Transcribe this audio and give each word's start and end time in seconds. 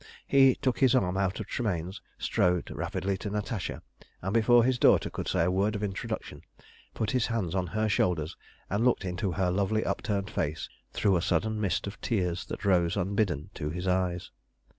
He 0.25 0.55
took 0.55 0.79
his 0.79 0.95
arm 0.95 1.15
out 1.15 1.39
of 1.39 1.45
Tremayne's, 1.45 2.01
strode 2.17 2.71
rapidly 2.71 3.17
to 3.19 3.29
Natasha, 3.29 3.83
and, 4.23 4.33
before 4.33 4.63
his 4.63 4.79
daughter 4.79 5.11
could 5.11 5.27
say 5.27 5.43
a 5.45 5.51
word 5.51 5.75
of 5.75 5.83
introduction, 5.83 6.41
put 6.95 7.11
his 7.11 7.27
hands 7.27 7.53
on 7.53 7.67
her 7.67 7.87
shoulders, 7.87 8.35
and 8.67 8.83
looked 8.83 9.05
into 9.05 9.33
her 9.33 9.51
lovely 9.51 9.85
upturned 9.85 10.31
face 10.31 10.67
through 10.91 11.17
a 11.17 11.21
sudden 11.21 11.61
mist 11.61 11.85
of 11.85 12.01
tears 12.01 12.45
that 12.45 12.65
rose 12.65 12.97
unbidden 12.97 13.51
to 13.53 13.69
his 13.69 13.87
eyes. 13.87 14.31